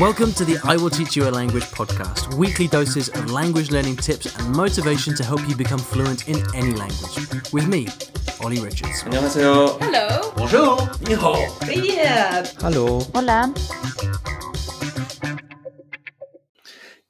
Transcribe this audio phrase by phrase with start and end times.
[0.00, 3.96] Welcome to the I Will Teach You a Language podcast, weekly doses of language learning
[3.96, 7.52] tips and motivation to help you become fluent in any language.
[7.52, 7.88] With me,
[8.42, 9.02] Ollie Richards.
[9.04, 9.78] 안녕하세요.
[9.80, 10.32] Hello.
[10.36, 10.88] Bonjour.
[11.06, 11.34] 你好.
[11.66, 12.44] Yeah.
[12.60, 13.00] Hello.
[13.14, 13.52] Hola.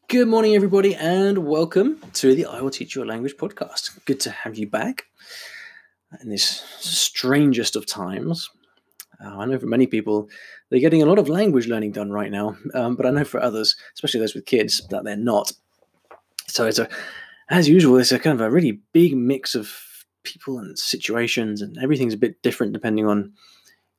[0.08, 3.90] Good morning, everybody, and welcome to the I Will Teach You a Language podcast.
[4.06, 5.04] Good to have you back
[6.20, 8.50] in this strangest of times.
[9.24, 10.28] Uh, I know for many people,
[10.71, 13.43] they're getting a lot of language learning done right now, um, but I know for
[13.43, 15.51] others, especially those with kids, that they're not.
[16.47, 16.87] So it's a,
[17.49, 19.69] as usual, it's a kind of a really big mix of
[20.23, 23.33] people and situations, and everything's a bit different depending on,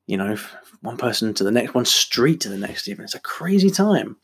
[0.07, 0.35] you know,
[0.81, 2.87] one person to the next, one street to the next.
[2.87, 4.17] Even it's a crazy time.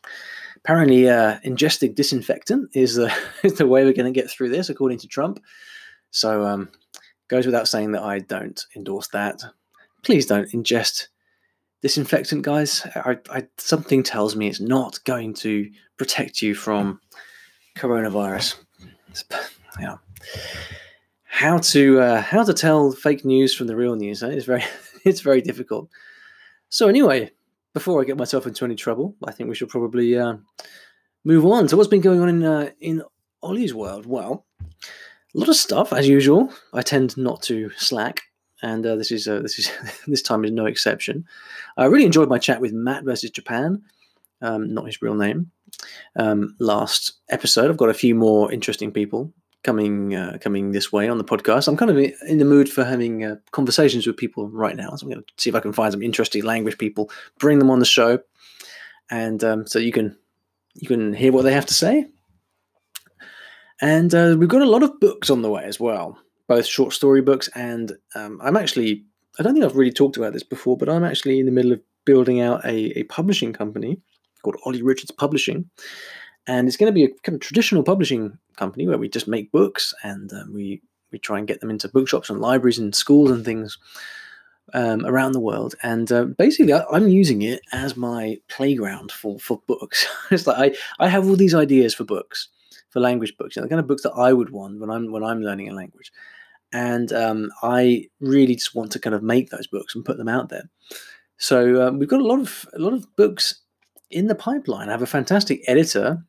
[0.57, 4.70] Apparently, uh, ingesting disinfectant is the is the way we're going to get through this,
[4.70, 5.40] according to Trump.
[6.09, 6.70] So, um,
[7.27, 9.40] goes without saying that I don't endorse that.
[10.04, 11.09] Please don't ingest
[11.81, 12.85] disinfectant, guys.
[12.95, 16.99] I, I, something tells me it's not going to protect you from
[17.77, 18.55] coronavirus.
[19.79, 19.98] Yeah.
[21.26, 24.21] How to uh, how to tell fake news from the real news?
[24.23, 24.63] It's very
[25.05, 25.89] it's very difficult.
[26.70, 27.31] So anyway,
[27.73, 30.35] before I get myself into any trouble, I think we should probably uh,
[31.23, 31.67] move on.
[31.67, 33.04] So what's been going on in uh, in
[33.41, 34.05] Ollie's world?
[34.05, 36.51] Well, a lot of stuff as usual.
[36.73, 38.21] I tend not to slack
[38.62, 39.71] and uh, this is uh, this is
[40.07, 41.26] this time is no exception.
[41.77, 43.82] I really enjoyed my chat with Matt versus Japan,
[44.41, 45.51] um, not his real name.
[46.16, 51.07] Um, last episode, I've got a few more interesting people coming uh, coming this way
[51.07, 51.68] on the podcast.
[51.68, 55.05] I'm kind of in the mood for having uh, conversations with people right now, so
[55.05, 57.79] I'm going to see if I can find some interesting language people, bring them on
[57.79, 58.20] the show,
[59.10, 60.18] and um, so you can
[60.76, 62.05] you can hear what they have to say.
[63.82, 66.19] And uh, we've got a lot of books on the way as well
[66.50, 69.05] both short story books and um, I'm actually
[69.39, 71.72] I don't think I've really talked about this before, but I'm actually in the middle
[71.72, 74.01] of building out a, a publishing company
[74.41, 75.69] called Ollie Richards Publishing,
[76.47, 79.51] and it's going to be a kind of traditional publishing company where we just make
[79.51, 83.31] books and um, we we try and get them into bookshops and libraries and schools
[83.31, 83.77] and things
[84.73, 85.75] um, around the world.
[85.81, 90.07] And uh, basically, I, am using it as my playground for for books.
[90.31, 92.49] it's like I I have all these ideas for books,
[92.89, 95.11] for language books, you know, the kind of books that I would want when I'm
[95.11, 96.11] when I'm learning a language
[96.72, 100.30] and um, I really just want to kind of make those books and put them
[100.30, 100.69] out there.
[101.38, 103.62] So um, we've got a lot of a lot of books
[104.12, 104.90] in the pipeline.
[104.90, 106.24] I have a fantastic editor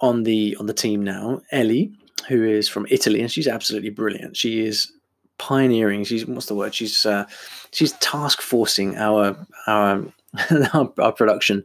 [0.00, 1.92] on the on the team now, Ellie,
[2.28, 4.36] who is from Italy, and she's absolutely brilliant.
[4.36, 4.90] She is
[5.38, 6.04] pioneering.
[6.04, 6.74] She's what's the word?
[6.74, 7.26] She's uh,
[7.72, 9.36] she's task forcing our
[9.66, 10.04] our
[10.74, 11.64] our, production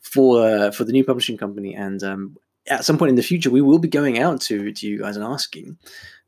[0.00, 2.36] for uh, for the new publishing company, and um,
[2.68, 5.16] at some point in the future, we will be going out to to you guys
[5.16, 5.76] and asking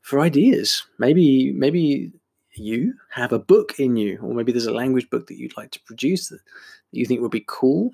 [0.05, 0.85] for ideas.
[0.99, 2.11] Maybe maybe
[2.55, 5.71] you have a book in you, or maybe there's a language book that you'd like
[5.71, 6.39] to produce that,
[6.91, 7.91] you think would be cool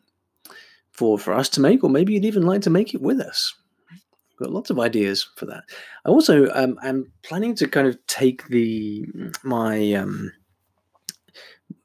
[0.92, 3.56] for for us to make, or maybe you'd even like to make it with us.
[3.90, 5.64] We've got lots of ideas for that.
[6.06, 9.06] I also um, am planning to kind of take the
[9.44, 10.34] my um,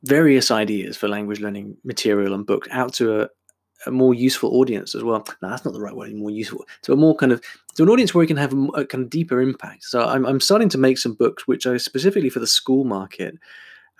[0.03, 3.29] various ideas for language learning material and books out to a,
[3.87, 5.25] a more useful audience as well.
[5.41, 6.13] No, that's not the right word.
[6.15, 7.41] More useful to a more kind of
[7.77, 9.85] to an audience where you can have a, a kind of deeper impact.
[9.85, 13.39] So I'm I'm starting to make some books which are specifically for the school market.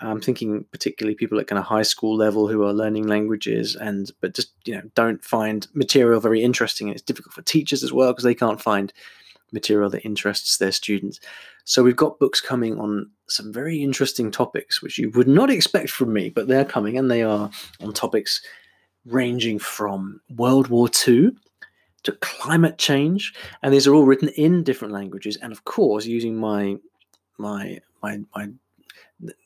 [0.01, 4.11] I'm thinking particularly people at kind of high school level who are learning languages and
[4.21, 6.89] but just you know don't find material very interesting.
[6.89, 8.93] And it's difficult for teachers as well because they can't find
[9.53, 11.21] material that interests their students.
[11.65, 15.91] So we've got books coming on some very interesting topics which you would not expect
[15.91, 18.43] from me, but they're coming and they are on topics
[19.07, 21.31] ranging from World War II
[22.03, 26.37] to climate change, and these are all written in different languages, and of course using
[26.37, 26.77] my
[27.39, 28.49] my my my.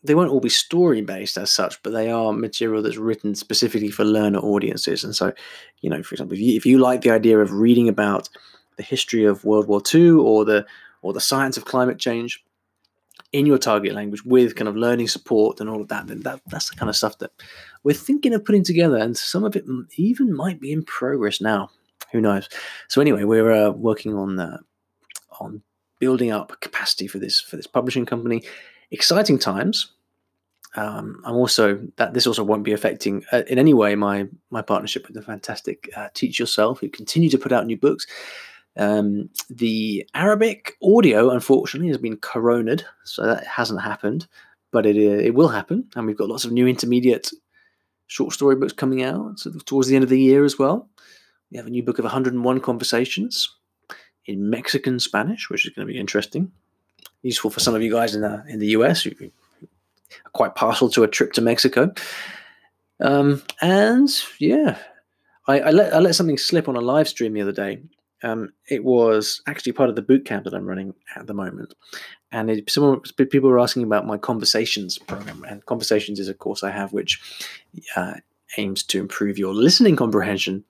[0.03, 3.91] They won't all be story based as such, but they are material that's written specifically
[3.91, 5.05] for learner audiences.
[5.05, 5.33] And so,
[5.81, 8.29] you know, for example, if you, if you like the idea of reading about
[8.77, 10.67] the history of World War II or the
[11.03, 12.43] or the science of climate change,
[13.33, 16.41] in your target language with kind of learning support and all of that, then that,
[16.49, 17.31] that's the kind of stuff that
[17.85, 18.97] we're thinking of putting together.
[18.97, 19.65] And some of it
[19.97, 21.71] even might be in progress now.
[22.13, 22.49] Who knows?
[22.89, 24.59] So anyway, we're uh, working on uh,
[25.39, 25.63] on
[26.01, 28.43] building up capacity for this for this publishing company.
[28.91, 29.93] Exciting times.
[30.77, 34.63] Um, I'm also that this also won't be affecting uh, in any way my my
[34.63, 38.07] partnership with the fantastic uh, Teach Yourself, who continue to put out new books.
[38.77, 44.27] Um, the Arabic audio, unfortunately, has been coroned, so that hasn't happened,
[44.71, 47.31] but it uh, it will happen, and we've got lots of new intermediate
[48.07, 50.89] short story books coming out towards the end of the year as well.
[51.51, 53.57] We have a new book of 101 conversations
[54.27, 56.53] in Mexican Spanish, which is going to be interesting,
[57.23, 60.89] useful for some of you guys in the in the US who are quite partial
[60.91, 61.93] to a trip to Mexico.
[63.01, 64.09] Um, and
[64.39, 64.79] yeah,
[65.49, 67.81] I, I, let I let something slip on a live stream the other day.
[68.23, 71.75] Um, it was actually part of the boot camp that I'm running at the moment,
[72.33, 75.45] and it, someone people were asking about my conversations program.
[75.49, 77.21] And conversations is a course I have which
[77.97, 78.15] uh,
[78.57, 80.65] aims to improve your listening comprehension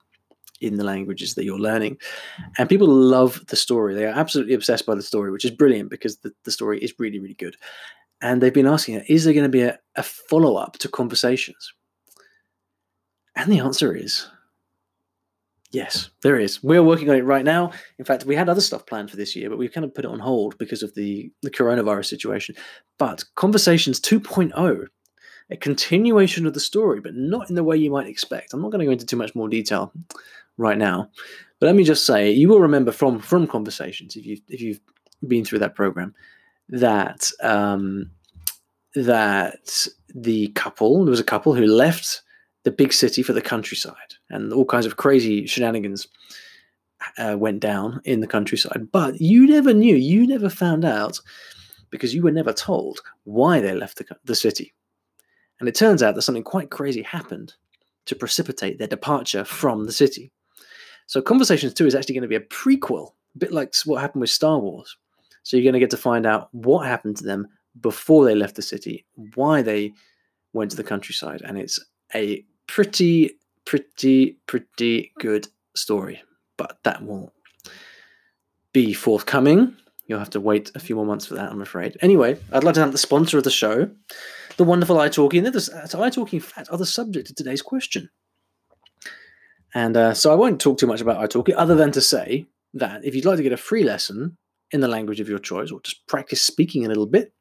[0.61, 1.97] in the languages that you're learning.
[2.57, 3.95] And people love the story.
[3.95, 6.93] They are absolutely obsessed by the story, which is brilliant because the, the story is
[6.99, 7.57] really, really good.
[8.21, 11.73] And they've been asking, is there going to be a, a follow up to conversations?
[13.35, 14.27] And the answer is
[15.71, 16.63] yes, there is.
[16.63, 17.71] We're working on it right now.
[17.97, 20.05] In fact, we had other stuff planned for this year, but we've kind of put
[20.05, 22.55] it on hold because of the, the coronavirus situation.
[22.97, 24.87] But Conversations 2.0
[25.51, 28.53] a continuation of the story, but not in the way you might expect.
[28.53, 29.91] I'm not going to go into too much more detail
[30.57, 31.09] right now,
[31.59, 34.79] but let me just say you will remember from from conversations if you if you've
[35.27, 36.15] been through that program
[36.69, 38.09] that um,
[38.95, 42.21] that the couple there was a couple who left
[42.63, 46.07] the big city for the countryside, and all kinds of crazy shenanigans
[47.17, 48.87] uh, went down in the countryside.
[48.91, 51.19] But you never knew, you never found out
[51.89, 54.73] because you were never told why they left the, the city
[55.61, 57.53] and it turns out that something quite crazy happened
[58.07, 60.31] to precipitate their departure from the city.
[61.05, 64.21] So Conversations 2 is actually going to be a prequel, a bit like what happened
[64.21, 64.97] with Star Wars.
[65.43, 67.47] So you're going to get to find out what happened to them
[67.79, 69.05] before they left the city,
[69.35, 69.93] why they
[70.53, 71.79] went to the countryside, and it's
[72.15, 76.23] a pretty, pretty, pretty good story.
[76.57, 77.33] But that will
[78.73, 79.75] be forthcoming.
[80.07, 81.97] You'll have to wait a few more months for that, I'm afraid.
[82.01, 83.89] Anyway, I'd like to thank the sponsor of the show,
[84.55, 85.37] the wonderful italki.
[85.37, 88.09] And this, italki, in fact, are the subject of today's question.
[89.73, 93.03] And uh, so I won't talk too much about italki other than to say that
[93.03, 94.37] if you'd like to get a free lesson
[94.71, 97.33] in the language of your choice or just practice speaking a little bit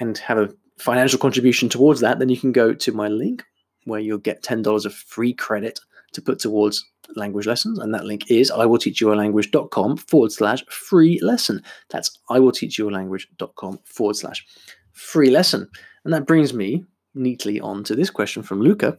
[0.00, 3.44] and have a financial contribution towards that, then you can go to my link
[3.84, 5.80] where you'll get $10 of free credit
[6.12, 6.84] to put towards
[7.16, 7.78] language lessons.
[7.78, 11.62] And that link is I will teach you language.com forward slash free lesson.
[11.90, 14.46] That's I will teach you language.com forward slash
[14.92, 15.68] free lesson.
[16.04, 16.84] And that brings me
[17.14, 18.98] neatly on to this question from Luca.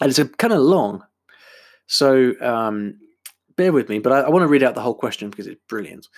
[0.00, 1.04] And it's a kind of long.
[1.86, 2.98] So um,
[3.56, 5.60] bear with me, but I, I want to read out the whole question because it's
[5.68, 6.08] brilliant.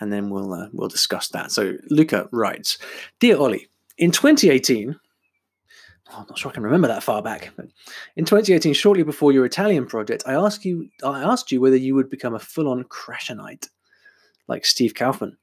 [0.00, 1.52] And then we'll uh, we'll discuss that.
[1.52, 2.78] So Luca writes,
[3.18, 3.68] Dear Ollie,
[3.98, 4.98] in 2018,
[6.12, 7.50] I'm not sure I can remember that far back.
[7.56, 7.66] But
[8.16, 11.94] in 2018, shortly before your Italian project, I asked you I asked you whether you
[11.94, 13.68] would become a full-on Krashenite,
[14.48, 15.36] like Steve Kaufmann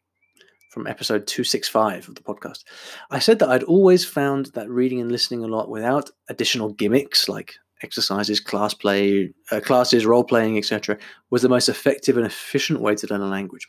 [0.69, 2.63] from episode 265 of the podcast.
[3.09, 7.27] I said that I'd always found that reading and listening a lot without additional gimmicks
[7.27, 10.97] like exercises, class play, uh, classes, role playing, etc.,
[11.29, 13.67] was the most effective and efficient way to learn a language.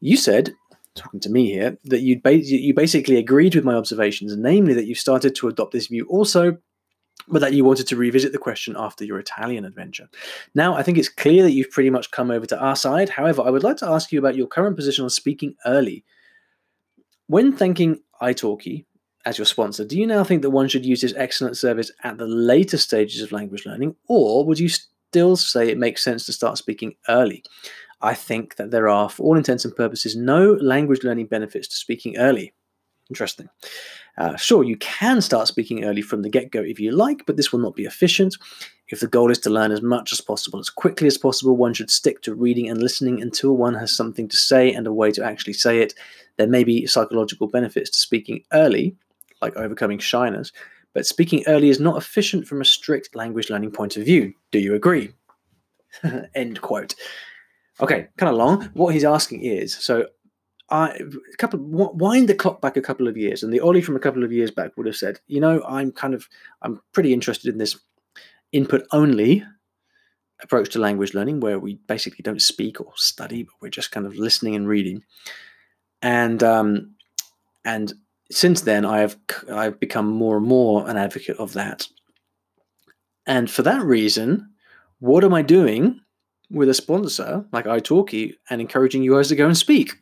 [0.00, 0.54] You said
[0.94, 4.94] talking to me here, that you you basically agreed with my observations, namely that you
[4.94, 6.58] started to adopt this view also,
[7.28, 10.08] but that you wanted to revisit the question after your Italian adventure.
[10.54, 13.08] Now, I think it's clear that you've pretty much come over to our side.
[13.08, 16.04] However, I would like to ask you about your current position on speaking early.
[17.28, 18.84] When thanking italki
[19.24, 22.18] as your sponsor, do you now think that one should use this excellent service at
[22.18, 26.32] the later stages of language learning, or would you still say it makes sense to
[26.32, 27.44] start speaking early?
[28.02, 31.76] I think that there are, for all intents and purposes, no language learning benefits to
[31.76, 32.52] speaking early.
[33.08, 33.48] Interesting.
[34.18, 37.36] Uh, sure, you can start speaking early from the get go if you like, but
[37.36, 38.36] this will not be efficient.
[38.88, 41.72] If the goal is to learn as much as possible, as quickly as possible, one
[41.72, 45.10] should stick to reading and listening until one has something to say and a way
[45.12, 45.94] to actually say it.
[46.36, 48.96] There may be psychological benefits to speaking early,
[49.40, 50.52] like overcoming shyness,
[50.92, 54.34] but speaking early is not efficient from a strict language learning point of view.
[54.50, 55.14] Do you agree?
[56.34, 56.94] End quote.
[57.82, 58.70] Okay, kind of long.
[58.74, 60.06] What he's asking is so.
[60.70, 63.96] I a couple wind the clock back a couple of years, and the Ollie from
[63.96, 66.28] a couple of years back would have said, you know, I'm kind of
[66.62, 67.78] I'm pretty interested in this
[68.52, 69.44] input only
[70.42, 74.06] approach to language learning, where we basically don't speak or study, but we're just kind
[74.06, 75.02] of listening and reading.
[76.00, 76.94] And um,
[77.64, 77.92] and
[78.30, 79.16] since then, I have
[79.52, 81.88] I've become more and more an advocate of that.
[83.26, 84.52] And for that reason,
[85.00, 86.01] what am I doing
[86.52, 89.94] with a sponsor like italki and encouraging you guys to go and speak?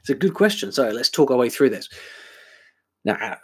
[0.00, 0.72] It's a good question.
[0.72, 1.88] So let's talk our way through this.
[3.04, 3.36] Now,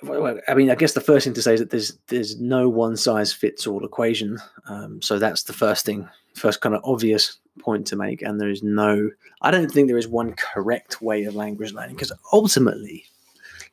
[0.48, 2.96] I mean, I guess the first thing to say is that there's there's no one
[2.96, 4.38] size fits all equation.
[4.68, 8.22] Um, so that's the first thing, first kind of obvious point to make.
[8.22, 9.10] And there is no,
[9.42, 13.04] I don't think there is one correct way of language learning because ultimately,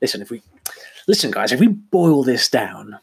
[0.02, 0.42] listen, if we
[1.08, 2.98] listen, guys, if we boil this down,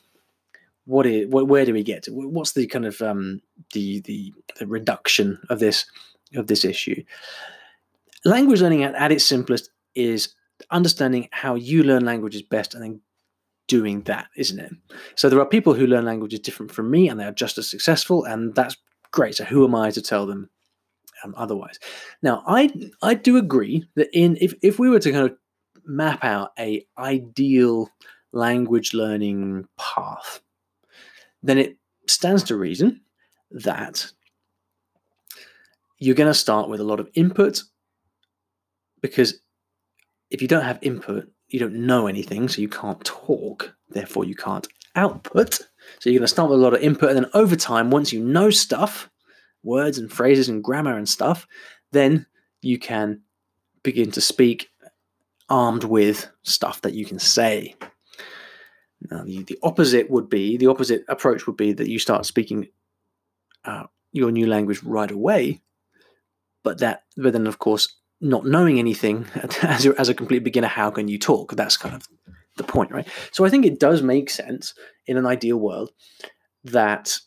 [0.85, 2.13] what is where do we get to?
[2.13, 3.41] What's the kind of um,
[3.73, 5.87] the, the the reduction of this
[6.35, 7.03] of this issue?
[8.25, 10.35] Language learning at, at its simplest is
[10.71, 13.01] understanding how you learn languages best and then
[13.67, 14.73] doing that, isn't it?
[15.17, 17.69] So there are people who learn languages different from me and they are just as
[17.69, 18.77] successful, and that's
[19.13, 19.35] Great.
[19.35, 20.49] So who am I to tell them
[21.23, 21.79] um, otherwise?
[22.23, 22.73] Now, I
[23.03, 25.37] I do agree that in if if we were to kind of
[25.85, 27.91] map out a ideal
[28.33, 30.41] language learning path,
[31.43, 33.01] then it stands to reason
[33.51, 34.11] that
[35.99, 37.63] you're going to start with a lot of input
[39.03, 39.41] because
[40.31, 44.35] if you don't have input, you don't know anything, so you can't talk, therefore, you
[44.35, 45.61] can't output.
[45.99, 48.13] So you're going to start with a lot of input, and then over time, once
[48.13, 49.11] you know stuff,
[49.63, 51.47] words and phrases and grammar and stuff,
[51.91, 52.27] then
[52.63, 53.21] you can
[53.83, 54.69] begin to speak
[55.49, 57.75] armed with stuff that you can say.
[59.11, 62.69] Now, the, the opposite would be the opposite approach would be that you start speaking
[63.65, 65.63] uh, your new language right away,
[66.63, 69.27] but that, but then of course, not knowing anything
[69.63, 71.55] as as a complete beginner, how can you talk?
[71.57, 72.07] That's kind of
[72.57, 73.09] the point, right?
[73.33, 74.75] So I think it does make sense
[75.07, 75.91] in an ideal world
[76.65, 77.19] that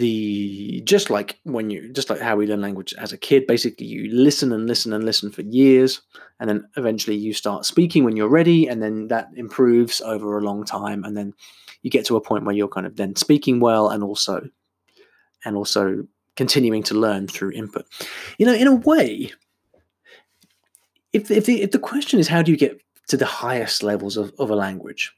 [0.00, 3.86] the just like when you just like how we learn language as a kid basically
[3.86, 6.00] you listen and listen and listen for years
[6.40, 10.42] and then eventually you start speaking when you're ready and then that improves over a
[10.42, 11.32] long time and then
[11.82, 14.40] you get to a point where you're kind of then speaking well and also
[15.44, 16.02] and also
[16.36, 17.86] continuing to learn through input.
[18.38, 19.30] You know in a way
[21.12, 24.16] if if the, if the question is how do you get to the highest levels
[24.16, 25.12] of, of a language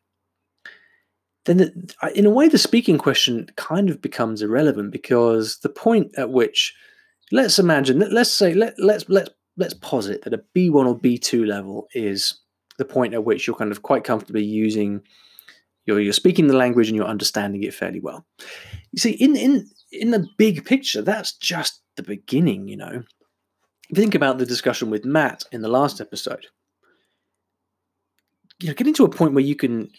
[1.44, 6.12] then the, in a way the speaking question kind of becomes irrelevant because the point
[6.16, 6.74] at which
[7.30, 11.88] let's imagine let's say let, let's let's let's posit that a b1 or b2 level
[11.94, 12.40] is
[12.78, 15.02] the point at which you're kind of quite comfortably using
[15.84, 18.24] you're, you're speaking the language and you're understanding it fairly well.
[18.92, 23.02] You see in in in the big picture that's just the beginning you know.
[23.94, 26.46] Think about the discussion with matt in the last episode
[28.62, 29.90] you know getting to a point where you can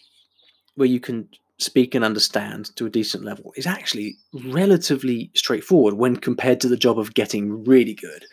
[0.75, 1.27] where you can
[1.57, 6.77] speak and understand to a decent level is actually relatively straightforward when compared to the
[6.77, 8.25] job of getting really good.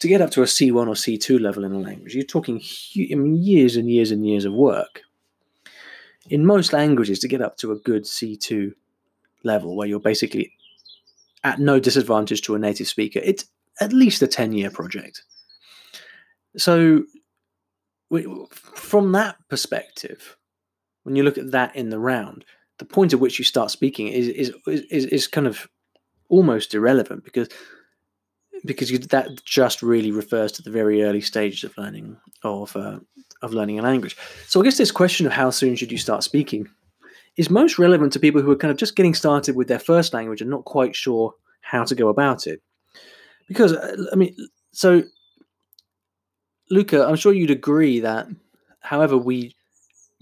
[0.00, 2.60] To get up to a C1 or C2 level in a language, you're talking
[2.92, 5.02] years and years and years of work.
[6.28, 8.72] In most languages, to get up to a good C2
[9.44, 10.52] level, where you're basically
[11.44, 13.44] at no disadvantage to a native speaker, it's
[13.80, 15.22] at least a 10 year project.
[16.56, 17.04] So,
[18.50, 20.36] from that perspective,
[21.02, 22.44] when you look at that in the round,
[22.78, 25.68] the point at which you start speaking is is is, is kind of
[26.28, 27.48] almost irrelevant because
[28.64, 32.98] because that just really refers to the very early stages of learning of uh,
[33.42, 34.16] of learning a language.
[34.46, 36.68] So I guess this question of how soon should you start speaking
[37.36, 40.12] is most relevant to people who are kind of just getting started with their first
[40.12, 42.60] language and not quite sure how to go about it.
[43.48, 44.36] Because uh, I mean,
[44.72, 45.02] so
[46.70, 48.28] Luca, I'm sure you'd agree that
[48.80, 49.54] however we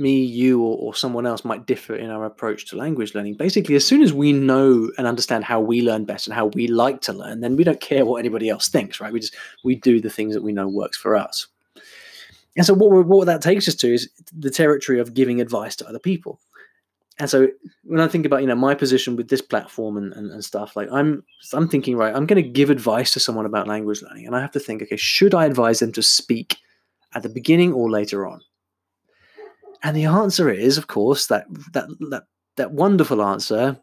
[0.00, 3.35] me, you, or, or, someone else might differ in our approach to language learning.
[3.35, 6.66] Basically, as soon as we know and understand how we learn best and how we
[6.66, 9.12] like to learn, then we don't care what anybody else thinks, right?
[9.12, 11.47] We just we do the things that we know works for us.
[12.57, 15.88] And so, what what that takes us to is the territory of giving advice to
[15.88, 16.40] other people.
[17.19, 17.49] And so,
[17.85, 20.75] when I think about you know my position with this platform and, and, and stuff,
[20.75, 24.26] like I'm I'm thinking, right, I'm going to give advice to someone about language learning,
[24.26, 26.57] and I have to think, okay, should I advise them to speak
[27.14, 28.40] at the beginning or later on?
[29.82, 32.25] And the answer is, of course, that that that
[32.56, 33.78] that wonderful answer,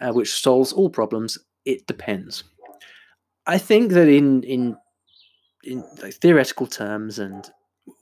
[0.00, 1.38] uh, which solves all problems.
[1.64, 2.44] It depends.
[3.46, 4.76] I think that in in
[5.64, 7.50] in like, theoretical terms and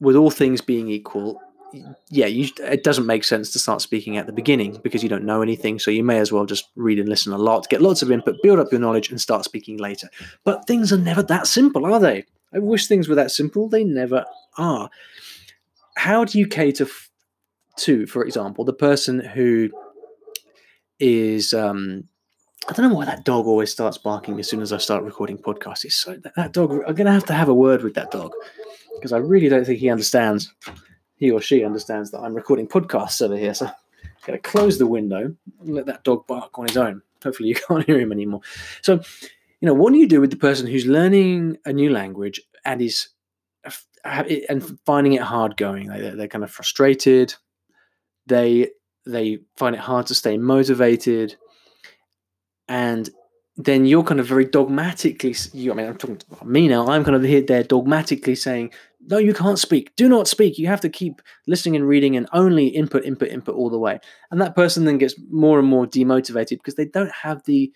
[0.01, 1.41] with all things being equal,
[2.11, 5.25] yeah, you, it doesn't make sense to start speaking at the beginning because you don't
[5.25, 5.79] know anything.
[5.79, 8.43] So you may as well just read and listen a lot, get lots of input,
[8.43, 10.09] build up your knowledge, and start speaking later.
[10.45, 12.25] But things are never that simple, are they?
[12.55, 13.69] I wish things were that simple.
[13.69, 14.25] They never
[14.59, 14.91] are.
[15.97, 16.87] How do you cater
[17.83, 19.71] to, for example, the person who
[20.99, 22.05] is um,
[22.69, 25.37] I don't know why that dog always starts barking as soon as I start recording
[25.37, 25.85] podcasts.
[25.85, 26.73] It's so that, that dog.
[26.87, 28.33] I'm gonna have to have a word with that dog
[28.95, 30.53] because I really don't think he understands.
[31.17, 33.55] He or she understands that I'm recording podcasts over here.
[33.55, 33.73] So I'm
[34.25, 37.03] gonna close the window and let that dog bark on his own.
[37.23, 38.43] Hopefully you can't hear him anymore.
[38.83, 39.01] So,
[39.61, 42.81] you know, what do you do with the person who's learning a new language and
[42.81, 43.09] is
[44.05, 45.89] and finding it hard going?
[45.89, 47.35] Like they're, they're kind of frustrated
[48.26, 48.71] they
[49.07, 51.37] they find it hard to stay motivated.
[52.69, 53.11] And
[53.57, 57.05] then you're kind of very dogmatically you, i mean i'm talking about me now i'm
[57.05, 58.73] kind of here there dogmatically saying
[59.09, 59.95] no you can't speak.
[59.97, 60.59] Do not speak.
[60.59, 63.99] You have to keep listening and reading and only input input input all the way.
[64.31, 67.73] And that person then gets more and more demotivated because they don't have the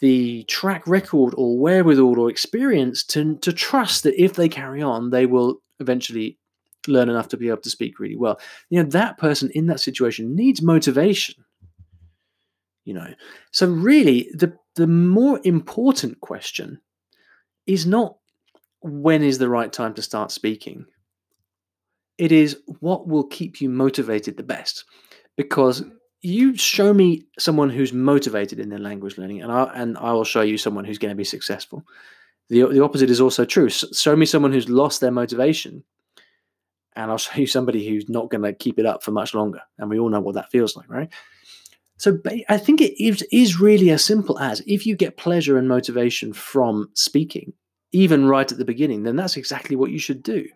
[0.00, 5.10] the track record or wherewithal or experience to to trust that if they carry on
[5.10, 6.38] they will eventually
[6.88, 8.40] learn enough to be able to speak really well.
[8.70, 11.36] You know, that person in that situation needs motivation.
[12.84, 13.14] you know.
[13.52, 16.80] So really the the more important question
[17.66, 18.16] is not
[18.82, 20.86] when is the right time to start speaking.
[22.18, 24.84] It is what will keep you motivated the best.
[25.36, 25.84] Because
[26.22, 30.24] you show me someone who's motivated in their language learning, and I and I will
[30.24, 31.84] show you someone who's going to be successful.
[32.48, 33.68] The the opposite is also true.
[33.68, 35.84] Show me someone who's lost their motivation,
[36.98, 39.60] and I'll show you somebody who's not going to keep it up for much longer.
[39.78, 41.08] And we all know what that feels like, right?
[41.96, 46.32] So I think it is, really as simple as if you get pleasure and motivation
[46.32, 47.54] from speaking,
[47.90, 50.46] even right at the beginning, then that's exactly what you should do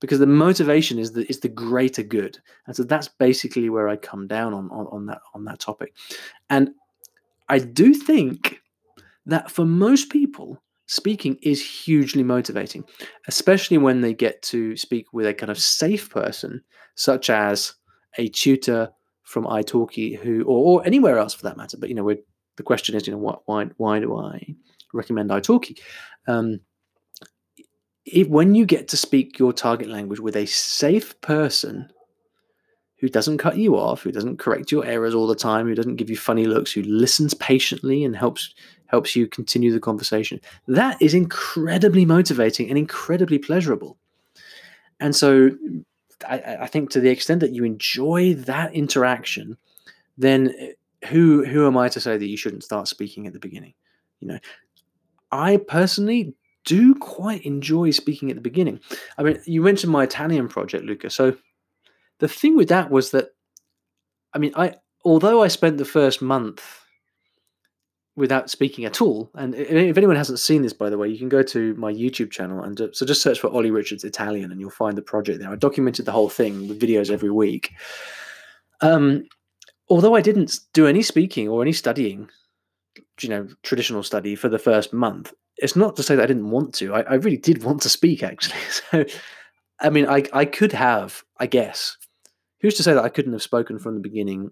[0.00, 3.96] because the motivation is the is the greater good and so that's basically where i
[3.96, 5.94] come down on, on, on that on that topic
[6.48, 6.70] and
[7.50, 8.62] i do think
[9.26, 12.84] that for most people speaking is hugely motivating
[13.28, 16.60] especially when they get to speak with a kind of safe person
[16.96, 17.74] such as
[18.18, 18.90] a tutor
[19.30, 21.76] from italki who or, or anywhere else for that matter.
[21.78, 22.14] But you know
[22.56, 24.54] the question is you know what why why do i
[24.92, 25.78] recommend italki?
[26.26, 26.60] Um,
[28.04, 31.88] if, when you get to speak your target language with a safe person
[32.98, 35.96] who doesn't cut you off, who doesn't correct your errors all the time, who doesn't
[35.96, 38.52] give you funny looks, who listens patiently and helps
[38.90, 40.40] helps you continue the conversation.
[40.66, 43.96] That is incredibly motivating and incredibly pleasurable.
[44.98, 45.50] And so
[46.28, 49.56] I, I think to the extent that you enjoy that interaction,
[50.18, 50.72] then eh,
[51.08, 53.74] who who am I to say that you shouldn't start speaking at the beginning?
[54.18, 54.38] You know,
[55.32, 58.80] I personally do quite enjoy speaking at the beginning.
[59.16, 61.08] I mean, you mentioned my Italian project, Luca.
[61.08, 61.36] So
[62.18, 63.30] the thing with that was that,
[64.34, 66.79] I mean, I although I spent the first month
[68.20, 71.28] without speaking at all, and if anyone hasn't seen this, by the way, you can
[71.28, 74.70] go to my YouTube channel and so just search for Ollie Richards Italian, and you'll
[74.70, 75.50] find the project there.
[75.50, 77.72] I documented the whole thing with videos every week.
[78.80, 79.24] Um,
[79.88, 82.28] although I didn't do any speaking or any studying,
[83.20, 86.50] you know, traditional study for the first month, it's not to say that I didn't
[86.50, 86.94] want to.
[86.94, 88.60] I, I really did want to speak, actually.
[88.90, 89.04] So,
[89.82, 91.96] I mean, I, I could have, I guess.
[92.60, 94.50] Who's to say that I couldn't have spoken from the beginning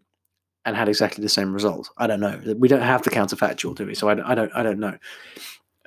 [0.68, 1.90] and had exactly the same result?
[1.98, 2.40] I don't know.
[2.56, 3.94] We don't have the counterfactual, do we?
[3.94, 4.96] So I, I don't, I don't know.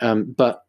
[0.02, 0.64] Um, but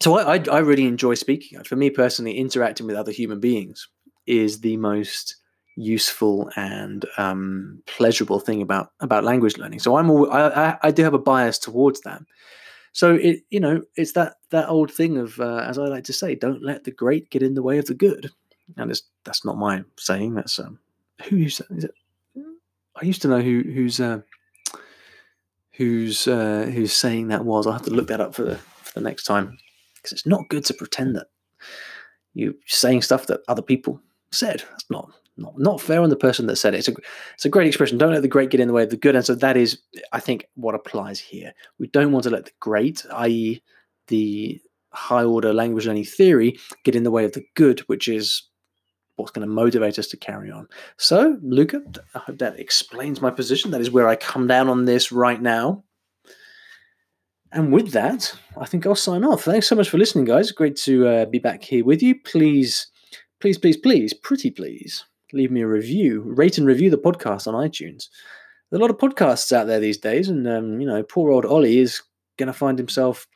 [0.00, 1.62] so I, I, I really enjoy speaking.
[1.64, 3.88] For me personally, interacting with other human beings
[4.26, 5.36] is the most
[5.76, 9.78] useful and um, pleasurable thing about about language learning.
[9.78, 12.20] So I'm all, I, I do have a bias towards that.
[12.92, 16.12] So it, you know, it's that that old thing of, uh, as I like to
[16.12, 18.30] say, don't let the great get in the way of the good.
[18.76, 20.34] And it's, that's not my saying.
[20.34, 20.78] That's um,
[21.28, 21.76] who used that?
[21.76, 21.94] Is it?
[23.00, 24.20] I used to know who who's uh,
[25.72, 27.66] who's uh, who's saying that was.
[27.66, 29.58] I'll have to look that up for the for the next time
[29.96, 31.28] because it's not good to pretend that
[32.34, 34.00] you're saying stuff that other people
[34.32, 34.62] said.
[34.70, 36.78] That's not not, not fair on the person that said it.
[36.78, 36.94] It's a,
[37.34, 37.96] it's a great expression.
[37.96, 39.14] Don't let the great get in the way of the good.
[39.14, 39.80] And so that is,
[40.12, 41.54] I think, what applies here.
[41.78, 43.62] We don't want to let the great, i.e.,
[44.08, 44.60] the
[44.92, 48.47] high order language learning theory, get in the way of the good, which is
[49.18, 50.68] what's going to motivate us to carry on.
[50.96, 51.82] So, Luca,
[52.14, 53.70] I hope that explains my position.
[53.70, 55.84] That is where I come down on this right now.
[57.50, 59.42] And with that, I think I'll sign off.
[59.42, 60.52] Thanks so much for listening, guys.
[60.52, 62.14] Great to uh, be back here with you.
[62.20, 62.88] Please,
[63.40, 67.54] please, please, please, pretty please, leave me a review, rate and review the podcast on
[67.54, 68.08] iTunes.
[68.70, 71.46] There's a lot of podcasts out there these days, and um, you know, poor old
[71.46, 72.02] Ollie is
[72.36, 73.26] going to find himself,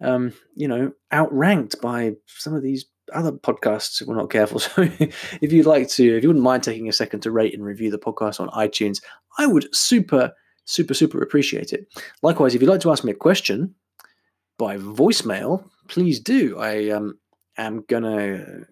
[0.00, 4.60] um, you know, outranked by some of these other podcasts if we're not careful.
[4.60, 4.88] So,
[5.40, 7.90] if you'd like to, if you wouldn't mind taking a second to rate and review
[7.90, 9.02] the podcast on iTunes,
[9.38, 10.32] I would super,
[10.64, 11.86] super, super appreciate it.
[12.22, 13.74] Likewise, if you'd like to ask me a question
[14.58, 16.58] by voicemail, please do.
[16.58, 17.18] I um,
[17.58, 18.66] am gonna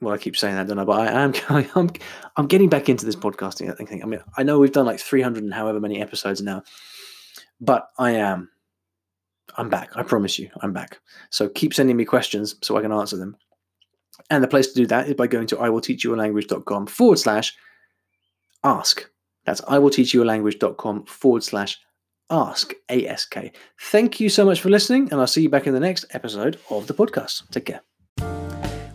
[0.00, 0.84] well, I keep saying that, don't I?
[0.84, 1.34] But I am,
[1.74, 1.90] I'm,
[2.36, 4.02] I'm getting back into this podcasting thing.
[4.02, 6.62] I mean, I know we've done like 300 and however many episodes now,
[7.60, 8.50] but I am,
[9.56, 9.90] I'm back.
[9.96, 11.00] I promise you, I'm back.
[11.30, 13.36] So keep sending me questions so I can answer them.
[14.30, 17.54] And the place to do that is by going to iwillteachyoualanguage.com forward slash
[18.64, 19.08] ask.
[19.44, 21.78] That's iwillteachyoualanguage.com forward slash
[22.30, 23.36] ask, ASK.
[23.80, 26.58] Thank you so much for listening, and I'll see you back in the next episode
[26.70, 27.48] of the podcast.
[27.50, 27.80] Take care.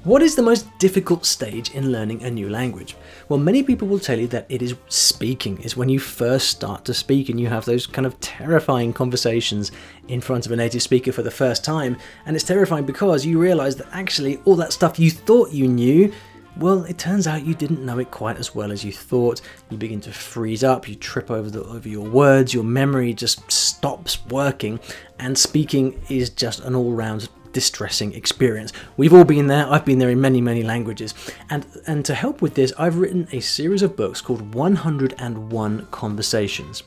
[0.03, 2.97] What is the most difficult stage in learning a new language?
[3.29, 6.83] Well, many people will tell you that it is speaking, is when you first start
[6.85, 9.71] to speak and you have those kind of terrifying conversations
[10.09, 11.95] in front of a native speaker for the first time.
[12.25, 16.11] And it's terrifying because you realize that actually all that stuff you thought you knew
[16.55, 19.41] well, it turns out you didn't know it quite as well as you thought.
[19.71, 23.51] You begin to freeze up, you trip over, the, over your words, your memory just
[23.51, 24.79] stops working,
[25.17, 28.73] and speaking is just an all round distressing experience.
[28.97, 31.13] We've all been there, I've been there in many, many languages.
[31.49, 36.83] And, and to help with this, I've written a series of books called 101 Conversations.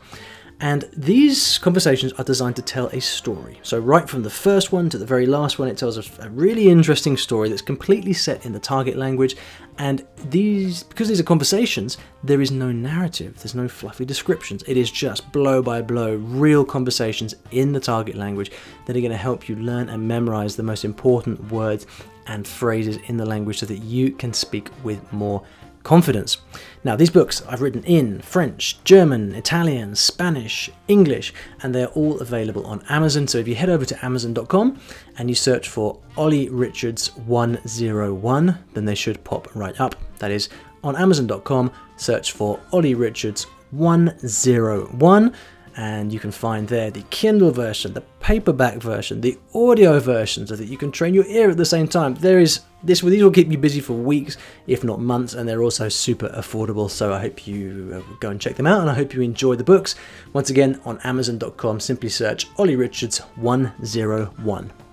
[0.59, 3.59] And these conversations are designed to tell a story.
[3.63, 6.71] So, right from the first one to the very last one, it tells a really
[6.71, 9.37] interesting story that's completely set in the target language.
[9.77, 14.63] And these, because these are conversations, there is no narrative, there's no fluffy descriptions.
[14.67, 18.51] It is just blow by blow, real conversations in the target language
[18.87, 21.87] that are going to help you learn and memorize the most important words
[22.29, 25.43] and phrases in the language so that you can speak with more
[25.87, 26.39] confidence.
[26.83, 32.67] Now, these books I've written in French, German, Italian, Spanish, English, and they're all available
[32.67, 33.29] on Amazon.
[33.29, 34.81] So if you head over to amazon.com
[35.17, 39.95] and you search for Ollie Richards 101, then they should pop right up.
[40.19, 40.49] That is
[40.83, 45.35] on amazon.com, search for Ollie Richards 101
[45.77, 50.57] and you can find there the Kindle version, the paperback version, the audio version, so
[50.57, 52.15] that you can train your ear at the same time.
[52.15, 54.37] There is this; these will keep you busy for weeks,
[54.67, 56.91] if not months, and they're also super affordable.
[56.91, 59.57] So I hope you uh, go and check them out, and I hope you enjoy
[59.57, 59.95] the books.
[60.33, 64.86] Once again, on Amazon.com, simply search Ollie Richards 101.